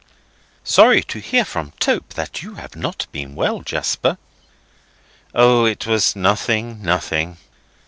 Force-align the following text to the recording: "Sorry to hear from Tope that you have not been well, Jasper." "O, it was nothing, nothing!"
"Sorry 0.63 1.03
to 1.03 1.19
hear 1.19 1.45
from 1.45 1.73
Tope 1.79 2.15
that 2.15 2.41
you 2.41 2.55
have 2.55 2.75
not 2.75 3.05
been 3.11 3.35
well, 3.35 3.59
Jasper." 3.61 4.17
"O, 5.35 5.63
it 5.65 5.85
was 5.85 6.15
nothing, 6.15 6.81
nothing!" 6.81 7.37